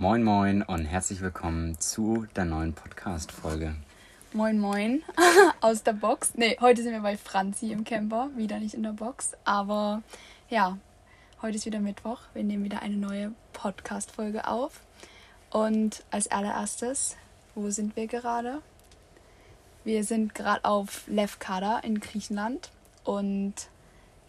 [0.00, 3.74] Moin Moin und herzlich willkommen zu der neuen Podcast-Folge.
[4.32, 5.02] Moin Moin
[5.60, 6.36] aus der Box.
[6.36, 9.32] Ne, heute sind wir bei Franzi im Camper, wieder nicht in der Box.
[9.44, 10.04] Aber
[10.48, 10.78] ja,
[11.42, 12.20] heute ist wieder Mittwoch.
[12.32, 14.82] Wir nehmen wieder eine neue Podcast-Folge auf.
[15.50, 17.16] Und als allererstes,
[17.56, 18.62] wo sind wir gerade?
[19.82, 22.70] Wir sind gerade auf Lefkada in Griechenland
[23.02, 23.54] und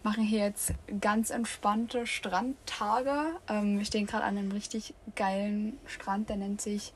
[0.02, 3.14] machen hier jetzt ganz entspannte Strandtage.
[3.48, 6.92] Ähm, wir stehen gerade an einem richtig geilen Strand, der nennt sich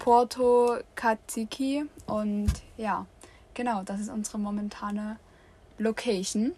[0.00, 1.84] Porto Katsiki.
[2.06, 3.06] Und ja,
[3.54, 5.18] genau, das ist unsere momentane
[5.78, 6.52] Location.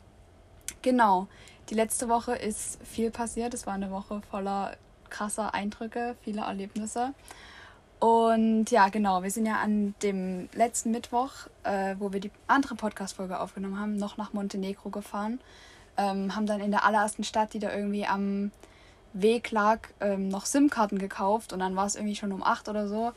[0.82, 1.28] Genau,
[1.68, 3.52] die letzte Woche ist viel passiert.
[3.52, 4.76] Es war eine Woche voller
[5.10, 7.12] krasser Eindrücke, viele Erlebnisse.
[7.98, 11.32] Und ja, genau, wir sind ja an dem letzten Mittwoch,
[11.64, 15.38] äh, wo wir die andere Podcast-Folge aufgenommen haben, noch nach Montenegro gefahren
[15.96, 18.50] ähm, haben dann in der allerersten Stadt, die da irgendwie am
[19.12, 22.88] Weg lag, ähm, noch SIM-Karten gekauft und dann war es irgendwie schon um 8 oder
[22.88, 23.12] so.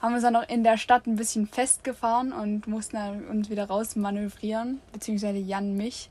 [0.00, 2.96] Haben uns dann noch in der Stadt ein bisschen festgefahren und mussten
[3.28, 6.10] uns wieder raus manövrieren, beziehungsweise Jan mich.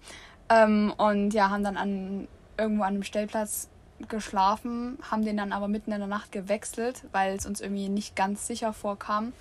[0.50, 3.70] Ähm, und ja, haben dann an, irgendwo an einem Stellplatz
[4.08, 8.16] geschlafen, haben den dann aber mitten in der Nacht gewechselt, weil es uns irgendwie nicht
[8.16, 9.34] ganz sicher vorkam.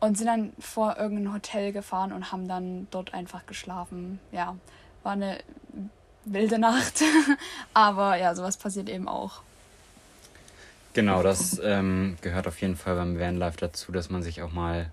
[0.00, 4.20] Und sind dann vor irgendein Hotel gefahren und haben dann dort einfach geschlafen.
[4.32, 4.56] Ja,
[5.04, 5.38] war eine
[6.24, 7.02] wilde Nacht.
[7.74, 9.42] Aber ja, sowas passiert eben auch.
[10.94, 14.90] Genau, das ähm, gehört auf jeden Fall beim Vanlife dazu, dass man sich auch mal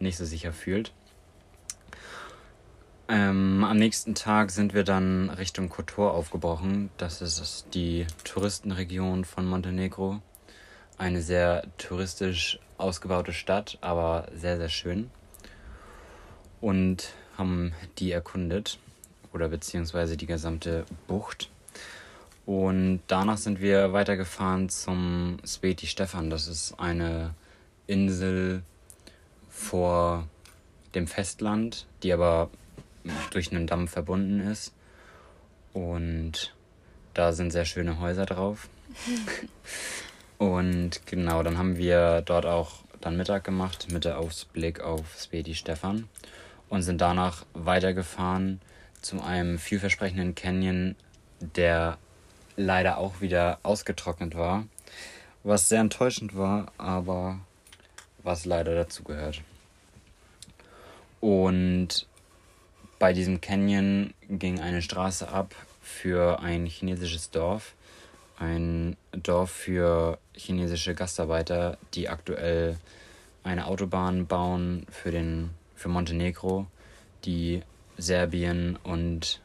[0.00, 0.92] nicht so sicher fühlt.
[3.06, 6.90] Ähm, am nächsten Tag sind wir dann Richtung Kotor aufgebrochen.
[6.96, 10.20] Das ist die Touristenregion von Montenegro.
[10.96, 15.10] Eine sehr touristisch ausgebaute Stadt, aber sehr, sehr schön.
[16.60, 18.78] Und haben die erkundet
[19.34, 21.50] oder beziehungsweise die gesamte Bucht.
[22.46, 26.30] Und danach sind wir weitergefahren zum Sveti Stefan.
[26.30, 27.34] Das ist eine
[27.86, 28.62] Insel
[29.50, 30.28] vor
[30.94, 32.48] dem Festland, die aber
[33.30, 34.72] durch einen Damm verbunden ist.
[35.72, 36.54] Und
[37.14, 38.68] da sind sehr schöne Häuser drauf.
[40.38, 45.54] Und genau, dann haben wir dort auch dann Mittag gemacht mit der Ausblick auf Sveti
[45.54, 46.08] Stefan
[46.68, 48.60] und sind danach weitergefahren
[49.04, 50.96] zu einem vielversprechenden Canyon,
[51.40, 51.98] der
[52.56, 54.64] leider auch wieder ausgetrocknet war.
[55.42, 57.40] Was sehr enttäuschend war, aber
[58.22, 59.42] was leider dazugehört.
[61.20, 62.06] Und
[62.98, 67.74] bei diesem Canyon ging eine Straße ab für ein chinesisches Dorf.
[68.38, 72.78] Ein Dorf für chinesische Gastarbeiter, die aktuell
[73.42, 76.66] eine Autobahn bauen für, den, für Montenegro,
[77.26, 77.62] die
[77.96, 79.40] Serbien und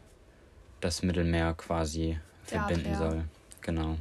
[0.82, 3.24] das Mittelmeer quasi verbinden soll.
[3.62, 3.98] Genau.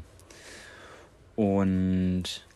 [1.36, 2.46] Und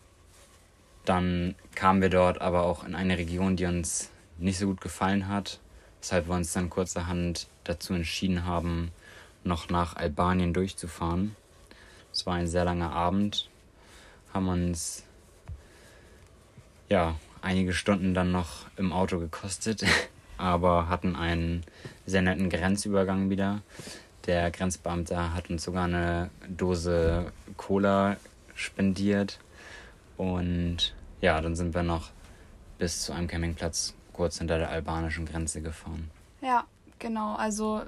[1.05, 5.29] dann kamen wir dort aber auch in eine Region, die uns nicht so gut gefallen
[5.29, 5.61] hat,
[6.01, 8.91] weshalb wir uns dann kurzerhand dazu entschieden haben,
[9.45, 11.37] noch nach Albanien durchzufahren.
[12.13, 13.49] Es war ein sehr langer Abend,
[14.33, 15.05] haben uns
[16.89, 19.85] ja einige Stunden dann noch im Auto gekostet.
[20.43, 21.63] aber hatten einen
[22.05, 23.63] sehr netten Grenzübergang wieder.
[24.27, 28.17] Der Grenzbeamte hat uns sogar eine Dose Cola
[28.55, 29.39] spendiert.
[30.17, 32.11] Und ja, dann sind wir noch
[32.79, 36.11] bis zu einem Campingplatz kurz hinter der albanischen Grenze gefahren.
[36.41, 36.65] Ja,
[36.99, 37.35] genau.
[37.37, 37.83] Also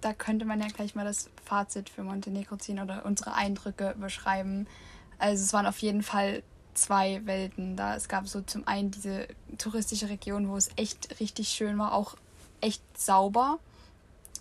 [0.00, 4.66] da könnte man ja gleich mal das Fazit für Montenegro ziehen oder unsere Eindrücke beschreiben.
[5.18, 6.42] Also es waren auf jeden Fall
[6.74, 7.96] zwei Welten da.
[7.96, 12.16] Es gab so zum einen diese touristische Region, wo es echt richtig schön war, auch
[12.60, 13.58] echt sauber.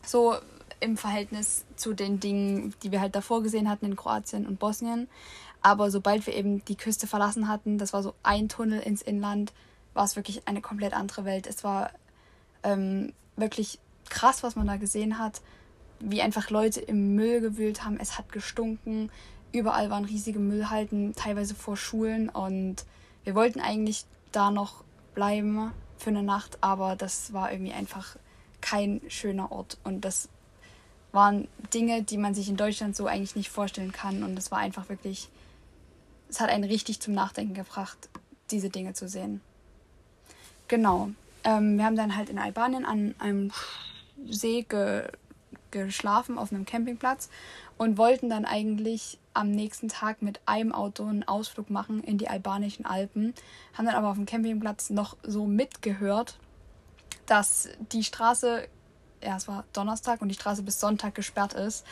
[0.06, 0.36] So
[0.80, 5.08] im Verhältnis zu den Dingen, die wir halt davor gesehen hatten in Kroatien und Bosnien.
[5.62, 9.54] Aber sobald wir eben die Küste verlassen hatten, das war so ein Tunnel ins Inland,
[9.94, 11.48] war es wirklich eine komplett andere Welt.
[11.48, 11.92] Es war
[12.64, 13.80] ähm, wirklich
[14.10, 15.42] krass, was man da gesehen hat,
[16.00, 17.98] wie einfach Leute im Müll gewühlt haben.
[17.98, 19.10] Es hat gestunken.
[19.54, 22.28] Überall waren riesige Müllhalten, teilweise vor Schulen.
[22.28, 22.84] Und
[23.24, 24.84] wir wollten eigentlich da noch
[25.16, 28.18] bleiben für eine Nacht, aber das war irgendwie einfach
[28.60, 29.78] kein schöner Ort.
[29.84, 30.28] Und das
[31.12, 34.24] waren Dinge, die man sich in Deutschland so eigentlich nicht vorstellen kann.
[34.24, 35.30] Und es war einfach wirklich,
[36.30, 38.10] es hat einen richtig zum Nachdenken gebracht,
[38.52, 39.40] diese Dinge zu sehen.
[40.68, 41.12] Genau.
[41.44, 43.52] Ähm, wir haben dann halt in Albanien an einem
[44.28, 45.08] See ge
[45.74, 47.30] geschlafen, auf einem Campingplatz
[47.78, 52.30] und wollten dann eigentlich am nächsten Tag mit einem Auto einen Ausflug machen in die
[52.30, 53.34] albanischen Alpen,
[53.74, 56.38] haben dann aber auf dem Campingplatz noch so mitgehört,
[57.26, 58.68] dass die Straße,
[59.24, 61.86] ja, es war Donnerstag und die Straße bis Sonntag gesperrt ist.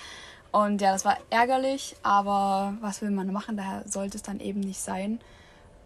[0.52, 3.58] Und ja, das war ärgerlich, aber was will man machen?
[3.58, 5.20] Daher sollte es dann eben nicht sein.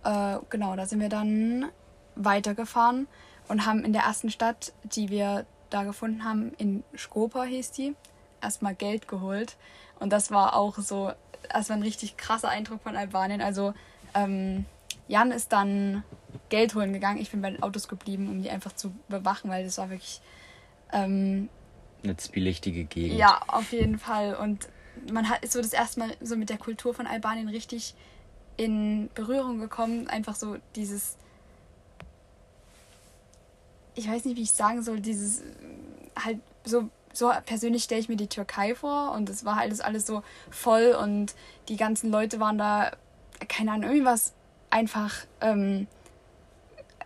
[0.04, 1.72] äh, genau, da sind wir dann
[2.16, 3.08] weitergefahren
[3.48, 5.46] und haben in der ersten Stadt, die wir
[5.76, 7.96] da gefunden haben, in Skopa hieß die,
[8.42, 9.58] erstmal Geld geholt.
[10.00, 11.12] Und das war auch so,
[11.54, 13.42] erstmal ein richtig krasser Eindruck von Albanien.
[13.42, 13.74] Also
[14.14, 14.66] ähm,
[15.08, 16.04] Jan ist dann
[16.50, 17.20] Geld holen gegangen.
[17.20, 20.22] Ich bin bei den Autos geblieben, um die einfach zu bewachen, weil das war wirklich
[20.94, 21.50] ähm,
[22.04, 23.20] eine zwielichtige Gegend.
[23.20, 24.36] Ja, auf jeden Fall.
[24.36, 24.70] Und
[25.12, 27.96] man hat, ist so das erste Mal so mit der Kultur von Albanien richtig
[28.58, 30.08] in Berührung gekommen.
[30.08, 31.18] Einfach so dieses,
[33.96, 35.42] ich weiß nicht, wie ich sagen soll, dieses
[36.16, 40.06] halt so so persönlich stelle ich mir die Türkei vor und es war alles alles
[40.06, 41.34] so voll und
[41.70, 42.92] die ganzen Leute waren da
[43.48, 44.34] keine Ahnung irgendwas
[44.70, 45.88] einfach ähm,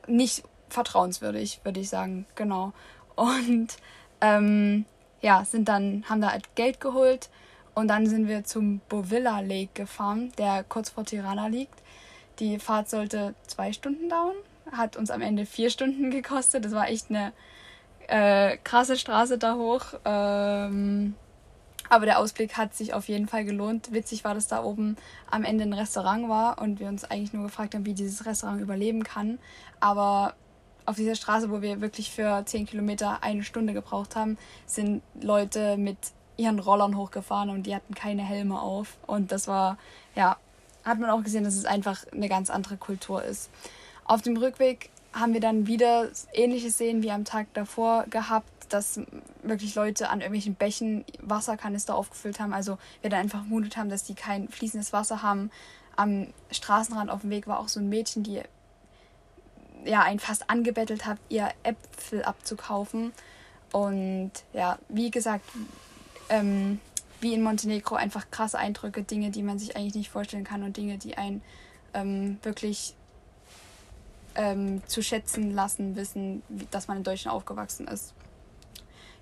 [0.07, 2.73] nicht vertrauenswürdig würde ich sagen genau.
[3.15, 3.77] Und
[4.21, 4.85] ähm,
[5.21, 7.29] ja sind dann haben da halt Geld geholt
[7.75, 11.75] und dann sind wir zum Bovilla Lake gefahren der kurz vor Tirana liegt.
[12.39, 14.35] Die Fahrt sollte zwei Stunden dauern
[14.71, 17.33] hat uns am Ende vier Stunden gekostet das war echt eine
[18.09, 19.93] äh, krasse Straße da hoch.
[20.05, 21.15] Ähm,
[21.89, 23.91] aber der Ausblick hat sich auf jeden Fall gelohnt.
[23.91, 24.95] Witzig war, dass da oben
[25.29, 28.61] am Ende ein Restaurant war und wir uns eigentlich nur gefragt haben, wie dieses Restaurant
[28.61, 29.39] überleben kann.
[29.79, 30.35] Aber
[30.85, 34.37] auf dieser Straße, wo wir wirklich für 10 Kilometer eine Stunde gebraucht haben,
[34.67, 35.97] sind Leute mit
[36.37, 38.97] ihren Rollern hochgefahren und die hatten keine Helme auf.
[39.07, 39.77] Und das war,
[40.15, 40.37] ja,
[40.85, 43.49] hat man auch gesehen, dass es einfach eine ganz andere Kultur ist.
[44.09, 48.99] Auf dem Rückweg haben wir dann wieder ähnliches sehen wie am Tag davor gehabt, dass
[49.43, 52.51] wirklich Leute an irgendwelchen Bächen Wasserkanister aufgefüllt haben.
[52.51, 55.51] Also wir dann einfach vermutet haben, dass die kein fließendes Wasser haben.
[55.95, 58.41] Am Straßenrand auf dem Weg war auch so ein Mädchen, die
[59.85, 63.11] ja einen fast angebettelt hat, ihr Äpfel abzukaufen.
[63.71, 65.45] Und ja, wie gesagt,
[66.29, 66.79] ähm,
[67.21, 70.77] wie in Montenegro einfach krasse Eindrücke, Dinge, die man sich eigentlich nicht vorstellen kann und
[70.77, 71.43] Dinge, die einen
[71.93, 72.95] ähm, wirklich
[74.35, 78.13] ähm, zu schätzen lassen wissen, dass man in Deutschland aufgewachsen ist.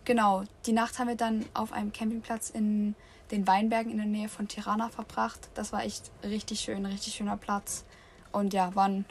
[0.05, 2.95] Genau, die Nacht haben wir dann auf einem Campingplatz in
[3.31, 5.49] den Weinbergen in der Nähe von Tirana verbracht.
[5.53, 7.83] Das war echt richtig schön, richtig schöner Platz.
[8.31, 9.05] Und ja, war ein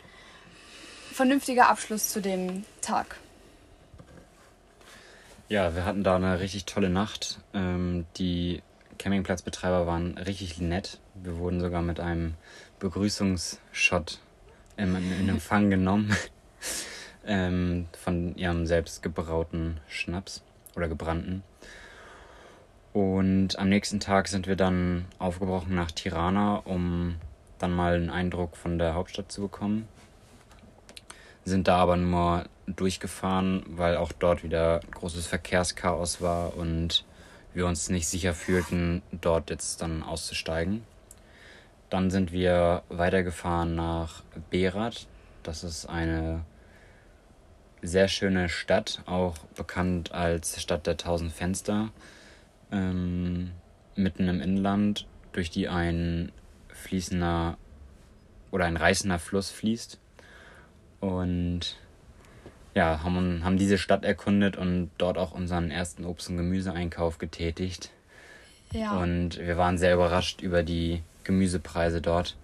[1.12, 3.16] vernünftiger Abschluss zu dem Tag.
[5.48, 7.40] Ja, wir hatten da eine richtig tolle Nacht.
[7.54, 8.62] Ähm, die
[8.98, 10.98] Campingplatzbetreiber waren richtig nett.
[11.14, 12.34] Wir wurden sogar mit einem
[12.78, 14.20] Begrüßungsshot
[14.76, 16.14] in, in Empfang genommen
[17.26, 20.42] ähm, von ihrem selbst gebrauten Schnaps
[20.74, 21.42] oder gebrannten.
[22.92, 27.16] Und am nächsten Tag sind wir dann aufgebrochen nach Tirana, um
[27.58, 29.86] dann mal einen Eindruck von der Hauptstadt zu bekommen.
[31.44, 37.04] Sind da aber nur durchgefahren, weil auch dort wieder großes Verkehrschaos war und
[37.54, 40.82] wir uns nicht sicher fühlten, dort jetzt dann auszusteigen.
[41.90, 45.06] Dann sind wir weitergefahren nach Berat.
[45.42, 46.44] Das ist eine
[47.82, 51.90] sehr schöne Stadt, auch bekannt als Stadt der tausend Fenster,
[52.72, 53.52] ähm,
[53.94, 56.32] mitten im Inland, durch die ein
[56.68, 57.56] fließender
[58.50, 59.98] oder ein reißender Fluss fließt.
[61.00, 61.76] Und
[62.74, 67.90] ja, haben, haben diese Stadt erkundet und dort auch unseren ersten Obst- und Gemüseeinkauf getätigt.
[68.72, 69.00] Ja.
[69.00, 72.36] Und wir waren sehr überrascht über die Gemüsepreise dort.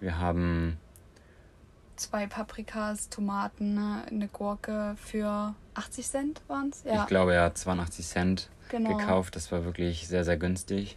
[0.00, 0.78] Wir haben
[1.96, 6.82] zwei Paprikas, Tomaten, ne, eine Gurke für 80 Cent waren es.
[6.84, 7.02] Ja.
[7.02, 8.96] Ich glaube ja, 82 Cent genau.
[8.96, 9.36] gekauft.
[9.36, 10.96] Das war wirklich sehr, sehr günstig.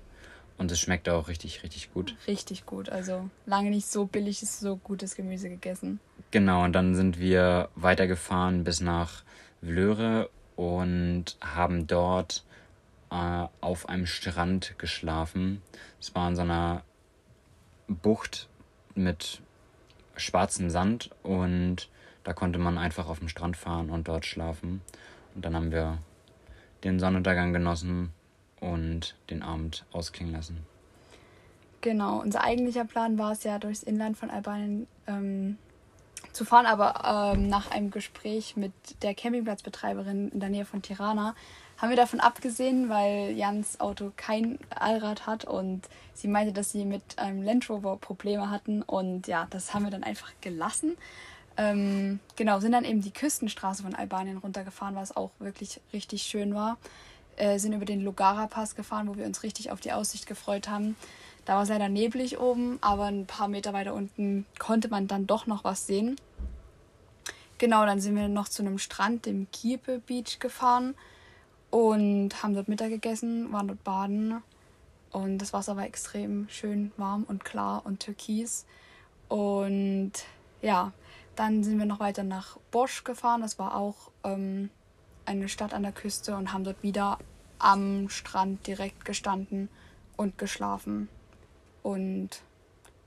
[0.57, 2.15] Und es schmeckt auch richtig, richtig gut.
[2.27, 2.89] Richtig gut.
[2.89, 5.99] Also lange nicht so billig ist so gutes Gemüse gegessen.
[6.31, 9.23] Genau, und dann sind wir weitergefahren bis nach
[9.61, 12.45] Vlöre und haben dort
[13.11, 15.61] äh, auf einem Strand geschlafen.
[15.99, 16.83] Es war in so einer
[17.87, 18.47] Bucht
[18.95, 19.41] mit
[20.15, 21.89] schwarzem Sand und
[22.23, 24.81] da konnte man einfach auf dem Strand fahren und dort schlafen.
[25.35, 25.99] Und dann haben wir
[26.83, 28.11] den Sonnenuntergang genossen
[28.59, 30.65] und den Abend ausklingen lassen.
[31.81, 35.57] Genau, unser eigentlicher Plan war es ja, durchs Inland von Albanien ähm,
[36.31, 38.73] zu fahren, aber ähm, nach einem Gespräch mit
[39.03, 41.35] der Campingplatzbetreiberin in der Nähe von Tirana
[41.77, 45.81] haben wir davon abgesehen, weil Jans Auto kein Allrad hat und
[46.13, 49.91] sie meinte, dass sie mit einem Land Rover Probleme hatten und ja, das haben wir
[49.91, 50.95] dann einfach gelassen.
[51.57, 56.53] Ähm, genau, sind dann eben die Küstenstraße von Albanien runtergefahren, was auch wirklich richtig schön
[56.53, 56.77] war.
[57.37, 60.69] Äh, sind über den Lugara Pass gefahren, wo wir uns richtig auf die Aussicht gefreut
[60.69, 60.95] haben.
[61.43, 65.27] Da war es leider neblig oben, aber ein paar Meter weiter unten konnte man dann
[65.27, 66.15] doch noch was sehen.
[67.57, 70.95] Genau, dann sind wir noch zu einem Strand, dem Kiepe Beach, gefahren
[71.75, 74.41] und haben dort Mittag gegessen, waren dort baden
[75.11, 78.65] und das Wasser war extrem schön warm und klar und türkis
[79.27, 80.13] und
[80.61, 80.93] ja,
[81.35, 83.41] dann sind wir noch weiter nach Bosch gefahren.
[83.41, 84.69] Das war auch ähm,
[85.25, 87.19] eine Stadt an der Küste und haben dort wieder
[87.59, 89.67] am Strand direkt gestanden
[90.15, 91.09] und geschlafen.
[91.83, 92.29] Und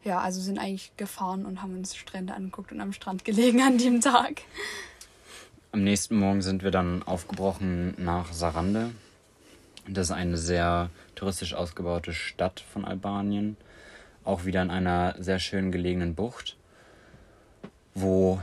[0.04, 3.78] ja, also sind eigentlich gefahren und haben uns Strände angeguckt und am Strand gelegen an
[3.78, 4.42] dem Tag.
[5.70, 8.90] Am nächsten Morgen sind wir dann aufgebrochen nach Sarande.
[9.86, 13.58] Das ist eine sehr touristisch ausgebaute Stadt von Albanien.
[14.24, 16.56] Auch wieder in einer sehr schön gelegenen Bucht,
[17.94, 18.40] wo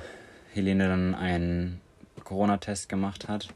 [0.53, 1.81] Helene dann einen
[2.23, 3.47] Corona-Test gemacht hat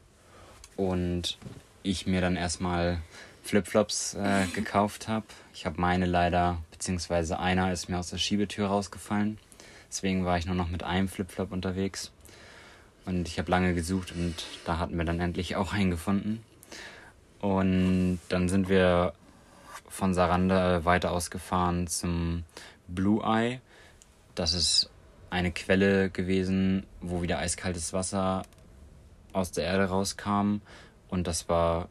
[0.76, 1.38] und
[1.84, 2.98] ich mir dann erstmal
[3.44, 5.26] Flipflops äh, gekauft habe.
[5.54, 9.38] Ich habe meine leider, beziehungsweise einer ist mir aus der Schiebetür rausgefallen.
[9.88, 12.10] Deswegen war ich nur noch mit einem Flipflop unterwegs.
[13.10, 16.44] Und ich habe lange gesucht und da hatten wir dann endlich auch einen gefunden.
[17.40, 19.14] Und dann sind wir
[19.88, 22.44] von Saranda weiter ausgefahren zum
[22.86, 23.60] Blue Eye.
[24.36, 24.90] Das ist
[25.28, 28.44] eine Quelle gewesen, wo wieder eiskaltes Wasser
[29.32, 30.60] aus der Erde rauskam.
[31.08, 31.88] Und das war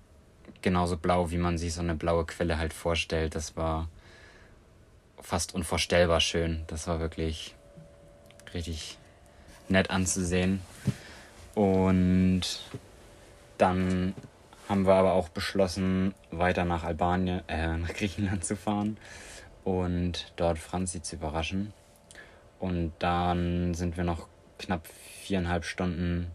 [0.61, 3.35] genauso blau, wie man sich so eine blaue Quelle halt vorstellt.
[3.35, 3.89] Das war
[5.19, 6.63] fast unvorstellbar schön.
[6.67, 7.55] Das war wirklich
[8.53, 8.97] richtig
[9.67, 10.61] nett anzusehen.
[11.60, 12.62] Und
[13.58, 14.13] dann
[14.70, 18.96] haben wir aber auch beschlossen, weiter nach Albanien, äh, nach Griechenland zu fahren
[19.66, 21.74] und dort Franzi zu überraschen.
[22.60, 26.32] Und dann sind wir noch knapp viereinhalb Stunden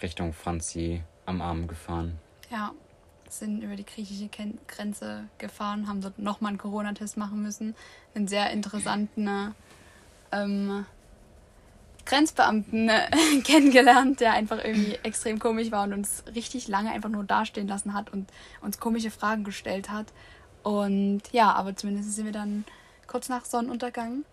[0.00, 2.20] Richtung Franzi am Arm gefahren.
[2.48, 2.70] Ja,
[3.28, 4.30] sind über die griechische
[4.68, 7.74] Grenze gefahren, haben dort nochmal einen Corona-Test machen müssen.
[8.14, 9.52] Einen sehr interessanten
[10.30, 10.86] ähm,
[12.06, 13.08] Grenzbeamten äh,
[13.44, 17.94] kennengelernt, der einfach irgendwie extrem komisch war und uns richtig lange einfach nur dastehen lassen
[17.94, 18.30] hat und
[18.60, 20.06] uns komische Fragen gestellt hat.
[20.62, 22.64] Und ja, aber zumindest sind wir dann
[23.06, 24.24] kurz nach Sonnenuntergang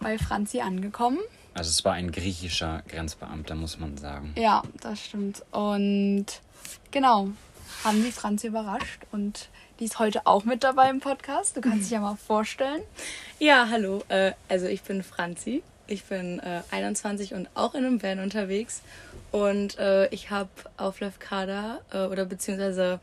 [0.00, 1.18] bei Franzi angekommen.
[1.54, 4.32] Also es war ein griechischer Grenzbeamter, muss man sagen.
[4.36, 5.44] Ja, das stimmt.
[5.50, 6.26] Und
[6.90, 7.28] genau,
[7.84, 9.48] haben die Franzi überrascht und
[9.80, 11.56] die ist heute auch mit dabei im Podcast.
[11.56, 12.82] Du kannst dich ja mal vorstellen.
[13.38, 14.02] Ja, hallo.
[14.08, 15.62] Äh, also ich bin Franzi.
[15.92, 18.80] Ich bin äh, 21 und auch in einem Van unterwegs.
[19.30, 22.98] Und äh, ich habe auf Lefkada äh, oder beziehungsweise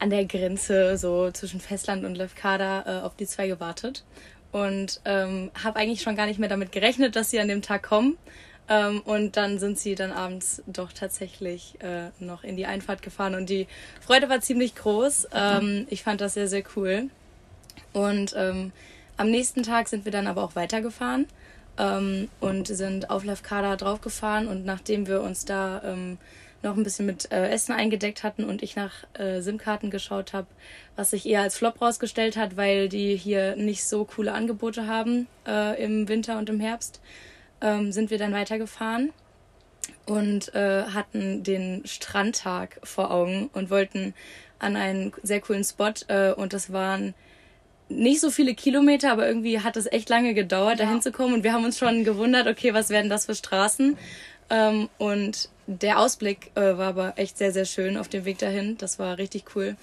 [0.00, 4.02] an der Grenze so zwischen Festland und Lefkada äh, auf die zwei gewartet.
[4.50, 7.84] Und ähm, habe eigentlich schon gar nicht mehr damit gerechnet, dass sie an dem Tag
[7.84, 8.18] kommen.
[8.68, 13.36] Ähm, und dann sind sie dann abends doch tatsächlich äh, noch in die Einfahrt gefahren.
[13.36, 13.68] Und die
[14.00, 15.28] Freude war ziemlich groß.
[15.32, 17.08] Ähm, ich fand das sehr, sehr cool.
[17.92, 18.72] Und ähm,
[19.16, 21.26] am nächsten Tag sind wir dann aber auch weitergefahren
[21.78, 24.48] ähm, und sind auf Lafkada draufgefahren.
[24.48, 26.18] Und nachdem wir uns da ähm,
[26.62, 30.46] noch ein bisschen mit äh, Essen eingedeckt hatten und ich nach äh, SIM-Karten geschaut habe,
[30.96, 35.26] was sich eher als Flop rausgestellt hat, weil die hier nicht so coole Angebote haben
[35.46, 37.00] äh, im Winter und im Herbst,
[37.60, 39.10] ähm, sind wir dann weitergefahren
[40.06, 44.14] und äh, hatten den Strandtag vor Augen und wollten
[44.58, 47.14] an einen sehr coolen Spot äh, und das waren
[47.98, 50.86] nicht so viele Kilometer, aber irgendwie hat es echt lange gedauert, ja.
[50.86, 51.34] dahin zu kommen.
[51.34, 53.96] Und wir haben uns schon gewundert, okay, was werden das für Straßen?
[54.50, 58.76] Ähm, und der Ausblick äh, war aber echt sehr, sehr schön auf dem Weg dahin.
[58.78, 59.76] Das war richtig cool.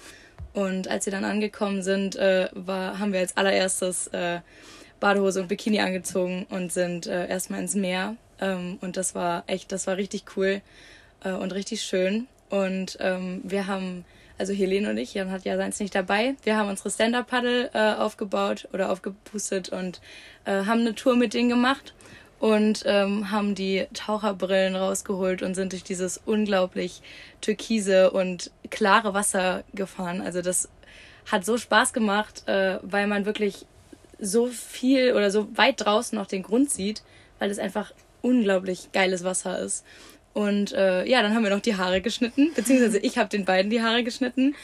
[0.52, 4.40] Und als wir dann angekommen sind, äh, war, haben wir als allererstes äh,
[4.98, 8.16] Badehose und Bikini angezogen und sind äh, erstmal ins Meer.
[8.40, 10.60] Ähm, und das war echt, das war richtig cool
[11.24, 12.26] äh, und richtig schön.
[12.50, 14.04] Und ähm, wir haben
[14.40, 16.34] also Helene und ich, Jan hat ja seins nicht dabei.
[16.44, 20.00] Wir haben unsere Stand-Up-Paddle äh, aufgebaut oder aufgepustet und
[20.46, 21.92] äh, haben eine Tour mit denen gemacht
[22.38, 27.02] und ähm, haben die Taucherbrillen rausgeholt und sind durch dieses unglaublich
[27.42, 30.22] türkise und klare Wasser gefahren.
[30.22, 30.70] Also das
[31.30, 33.66] hat so Spaß gemacht, äh, weil man wirklich
[34.18, 37.02] so viel oder so weit draußen noch den Grund sieht,
[37.40, 37.92] weil es einfach
[38.22, 39.84] unglaublich geiles Wasser ist.
[40.32, 43.70] Und äh, ja, dann haben wir noch die Haare geschnitten, beziehungsweise ich habe den beiden
[43.70, 44.54] die Haare geschnitten.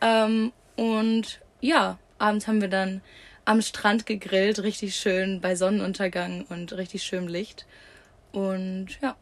[0.00, 3.00] Ähm, und ja, abends haben wir dann
[3.44, 7.66] am Strand gegrillt, richtig schön bei Sonnenuntergang und richtig schönem Licht.
[8.32, 9.16] Und ja,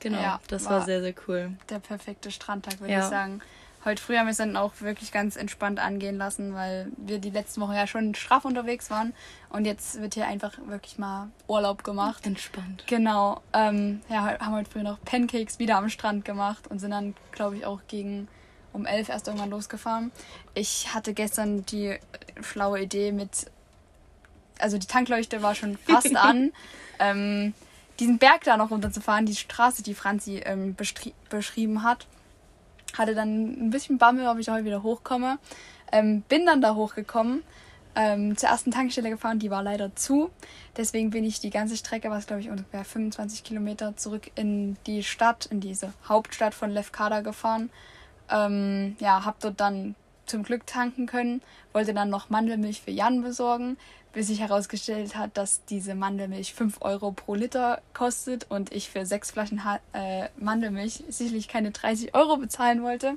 [0.00, 1.52] genau, ja, das war, war, sehr, sehr cool.
[1.68, 3.00] Der perfekte Strandtag, würde ja.
[3.00, 3.40] ich sagen.
[3.84, 7.28] Heute früh haben wir es dann auch wirklich ganz entspannt angehen lassen, weil wir die
[7.28, 9.12] letzten Wochen ja schon straff unterwegs waren.
[9.50, 12.24] Und jetzt wird hier einfach wirklich mal Urlaub gemacht.
[12.24, 12.84] Entspannt.
[12.86, 13.42] Genau.
[13.52, 17.56] Ähm, ja, haben heute früh noch Pancakes wieder am Strand gemacht und sind dann, glaube
[17.56, 18.28] ich, auch gegen
[18.72, 20.12] um elf erst irgendwann losgefahren.
[20.54, 21.98] Ich hatte gestern die
[22.40, 23.50] schlaue Idee mit,
[24.58, 26.52] also die Tankleuchte war schon fast an,
[26.98, 27.52] ähm,
[28.00, 30.74] diesen Berg da noch runterzufahren, die Straße, die Franzi ähm,
[31.28, 32.06] beschrieben hat
[32.96, 35.38] hatte dann ein bisschen Bammel, ob ich heute wieder hochkomme.
[35.92, 37.42] Ähm, bin dann da hochgekommen,
[37.94, 40.30] ähm, zur ersten Tankstelle gefahren, die war leider zu.
[40.76, 45.02] Deswegen bin ich die ganze Strecke, was glaube ich ungefähr 25 Kilometer, zurück in die
[45.02, 47.70] Stadt, in diese Hauptstadt von Lefkada gefahren.
[48.30, 49.94] Ähm, ja, habe dort dann
[50.26, 53.76] zum Glück tanken können, wollte dann noch Mandelmilch für Jan besorgen,
[54.12, 59.06] bis sich herausgestellt hat, dass diese Mandelmilch 5 Euro pro Liter kostet und ich für
[59.06, 63.16] sechs Flaschen ha äh, Mandelmilch sicherlich keine 30 Euro bezahlen wollte.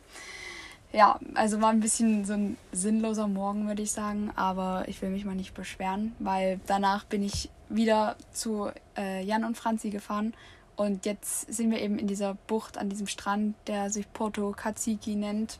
[0.93, 5.09] Ja, also war ein bisschen so ein sinnloser Morgen, würde ich sagen, aber ich will
[5.09, 10.33] mich mal nicht beschweren, weil danach bin ich wieder zu äh, Jan und Franzi gefahren
[10.77, 15.15] und jetzt sind wir eben in dieser Bucht an diesem Strand, der sich Porto Katsiki
[15.15, 15.59] nennt.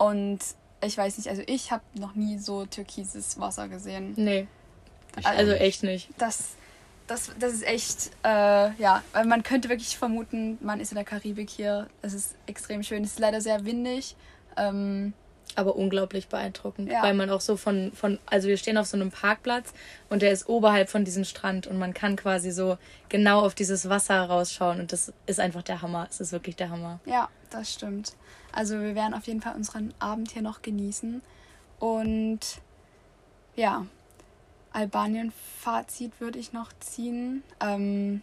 [0.00, 0.38] Und
[0.82, 4.14] ich weiß nicht, also ich habe noch nie so türkises Wasser gesehen.
[4.16, 4.48] Nee.
[5.22, 6.08] also echt nicht.
[6.16, 6.52] Das,
[7.06, 11.04] das, das ist echt, äh, ja, weil man könnte wirklich vermuten, man ist in der
[11.04, 11.86] Karibik hier.
[12.00, 13.04] Es ist extrem schön.
[13.04, 14.16] Es ist leider sehr windig.
[14.56, 15.12] Ähm,
[15.56, 17.02] aber unglaublich beeindruckend, ja.
[17.02, 19.72] weil man auch so von, von, also wir stehen auf so einem Parkplatz
[20.08, 22.78] und der ist oberhalb von diesem Strand und man kann quasi so
[23.08, 26.06] genau auf dieses Wasser rausschauen und das ist einfach der Hammer.
[26.10, 27.00] Es ist wirklich der Hammer.
[27.06, 28.14] Ja, das stimmt.
[28.52, 31.22] Also wir werden auf jeden Fall unseren Abend hier noch genießen.
[31.78, 32.40] Und
[33.56, 33.86] ja,
[34.72, 37.42] Albanien-Fazit würde ich noch ziehen.
[37.60, 38.22] Ähm,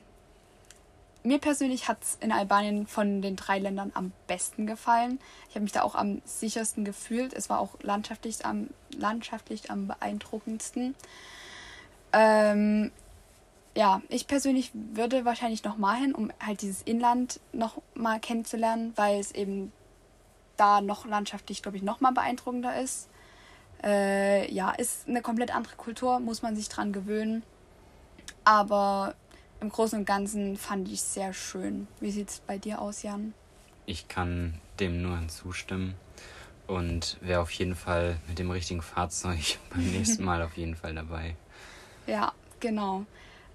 [1.27, 5.19] mir persönlich hat es in Albanien von den drei Ländern am besten gefallen.
[5.49, 7.33] Ich habe mich da auch am sichersten gefühlt.
[7.33, 10.95] Es war auch landschaftlich am, landschaftlich am beeindruckendsten.
[12.13, 12.91] Ähm,
[13.75, 18.93] ja, ich persönlich würde wahrscheinlich noch mal hin, um halt dieses Inland noch mal kennenzulernen,
[18.95, 19.71] weil es eben
[20.55, 23.09] da noch landschaftlich, glaube ich, noch mal beeindruckender ist.
[23.83, 27.43] Äh, ja, ist eine komplett andere Kultur, muss man sich dran gewöhnen.
[28.43, 29.13] Aber
[29.59, 31.87] im Großen und Ganzen fand ich es sehr schön.
[31.99, 33.33] Wie sieht es bei dir aus, Jan?
[33.85, 35.95] Ich kann dem nur hinzustimmen
[36.67, 40.93] und wäre auf jeden Fall mit dem richtigen Fahrzeug beim nächsten Mal auf jeden Fall
[40.93, 41.35] dabei.
[42.05, 43.05] Ja, genau.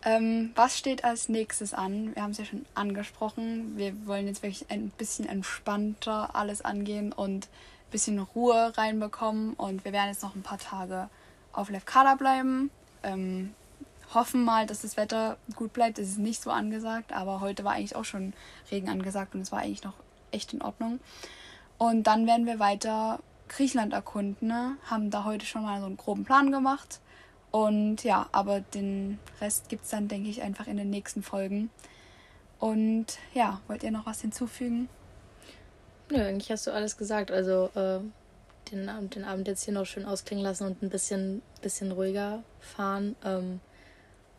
[0.05, 2.15] Ähm, was steht als nächstes an?
[2.15, 3.77] Wir haben es ja schon angesprochen.
[3.77, 9.55] Wir wollen jetzt wirklich ein bisschen entspannter alles angehen und ein bisschen Ruhe reinbekommen.
[9.55, 11.09] Und wir werden jetzt noch ein paar Tage
[11.53, 12.71] auf Lefkada bleiben.
[13.05, 13.55] Ähm,
[14.15, 15.99] hoffen mal, dass das Wetter gut bleibt.
[15.99, 18.33] Es ist nicht so angesagt, aber heute war eigentlich auch schon
[18.71, 19.95] Regen angesagt und es war eigentlich noch
[20.31, 21.01] echt in Ordnung.
[21.79, 24.49] Und dann werden wir weiter Griechenland erkunden.
[24.49, 24.77] Ne?
[24.85, 27.01] Haben da heute schon mal so einen groben Plan gemacht
[27.53, 31.71] und ja, aber den Rest gibt es dann, denke ich, einfach in den nächsten Folgen.
[32.59, 34.89] Und ja, wollt ihr noch was hinzufügen?
[36.11, 37.31] Nö, eigentlich hast du alles gesagt.
[37.31, 38.01] Also äh,
[38.71, 42.43] den, Abend, den Abend jetzt hier noch schön ausklingen lassen und ein bisschen, bisschen ruhiger
[42.61, 43.17] fahren.
[43.23, 43.61] Ähm,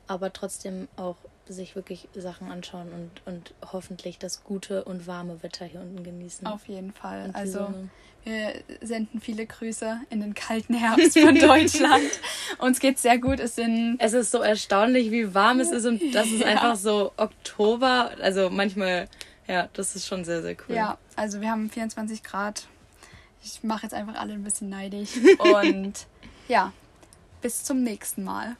[0.07, 1.15] aber trotzdem auch
[1.47, 6.47] sich wirklich Sachen anschauen und, und hoffentlich das gute und warme Wetter hier unten genießen.
[6.47, 7.31] Auf jeden Fall.
[7.33, 7.89] Also Sonne.
[8.23, 12.09] wir senden viele Grüße in den kalten Herbst von Deutschland.
[12.59, 13.39] Uns geht's sehr gut.
[13.39, 16.47] Es sind es ist so erstaunlich, wie warm es ist und das ist ja.
[16.47, 18.11] einfach so Oktober.
[18.21, 19.09] Also manchmal,
[19.47, 20.75] ja, das ist schon sehr, sehr cool.
[20.75, 22.67] Ja, also wir haben 24 Grad.
[23.43, 25.09] Ich mache jetzt einfach alle ein bisschen neidisch.
[25.39, 26.07] Und
[26.47, 26.71] ja,
[27.41, 28.55] bis zum nächsten Mal.